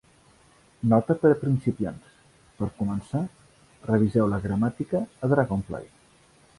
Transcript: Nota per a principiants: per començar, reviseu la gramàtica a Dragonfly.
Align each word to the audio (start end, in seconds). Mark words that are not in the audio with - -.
Nota 0.93 1.15
per 1.25 1.31
a 1.33 1.37
principiants: 1.41 2.15
per 2.63 2.71
començar, 2.81 3.23
reviseu 3.93 4.31
la 4.35 4.43
gramàtica 4.49 5.07
a 5.29 5.35
Dragonfly. 5.37 5.89